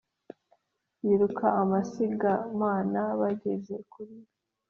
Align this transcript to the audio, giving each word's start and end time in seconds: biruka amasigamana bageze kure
biruka 1.05 1.47
amasigamana 1.61 3.01
bageze 3.19 3.73
kure 3.91 4.15